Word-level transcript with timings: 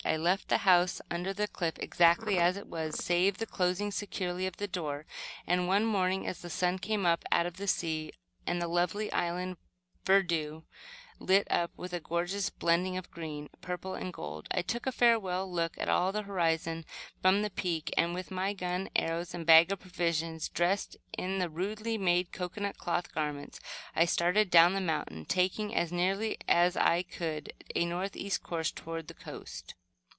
I 0.03 0.17
left 0.17 0.49
the 0.49 0.57
house 0.57 0.99
under 1.09 1.31
the 1.31 1.47
cliff 1.47 1.75
exactly 1.77 2.37
as 2.39 2.57
it 2.57 2.67
was, 2.67 3.01
save 3.01 3.37
the 3.37 3.45
closing, 3.45 3.91
securely, 3.91 4.45
of 4.47 4.57
the 4.57 4.67
door; 4.67 5.05
and 5.47 5.67
one 5.69 5.85
morning 5.85 6.25
as 6.27 6.41
the 6.41 6.49
sun 6.49 6.79
came 6.79 7.05
up 7.05 7.23
out 7.31 7.45
of 7.45 7.55
the 7.57 7.67
sea, 7.67 8.11
and 8.45 8.59
the 8.61 8.67
lovely 8.67 9.09
island 9.13 9.55
verdure 10.03 10.63
lit 11.19 11.47
up 11.51 11.71
with 11.77 11.93
a 11.93 11.99
gorgeous 12.01 12.49
blending 12.49 12.97
of 12.97 13.11
green, 13.11 13.47
purple 13.61 13.93
and 13.93 14.11
gold, 14.11 14.47
I 14.51 14.63
took 14.63 14.85
a 14.87 14.91
farewell 14.91 15.49
look 15.49 15.77
all 15.77 15.87
around 15.87 16.13
the 16.13 16.23
horizon 16.23 16.83
from 17.21 17.41
the 17.43 17.51
peak, 17.51 17.93
and, 17.95 18.13
with 18.15 18.31
my 18.31 18.51
gun, 18.53 18.89
arrows 18.95 19.33
and 19.35 19.45
bag 19.45 19.71
of 19.71 19.79
provisions, 19.79 20.49
dressed 20.49 20.97
in 21.17 21.37
the 21.39 21.49
rudely 21.49 21.97
made 21.97 22.33
cocoanut 22.33 22.77
cloth 22.77 23.13
garments, 23.13 23.59
I 23.95 24.03
started 24.05 24.49
down 24.49 24.73
the 24.73 24.81
mountain, 24.81 25.23
taking, 25.25 25.73
as 25.73 25.89
nearly 25.91 26.37
as 26.49 26.75
I 26.75 27.03
could, 27.03 27.53
a 27.75 27.85
northeast 27.85 28.41
course 28.43 28.71
toward 28.71 29.07
the 29.07 29.13
coast. 29.13 29.73